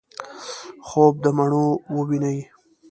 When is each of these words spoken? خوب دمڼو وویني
خوب 0.87 1.13
دمڼو 1.23 1.65
وویني 1.95 2.35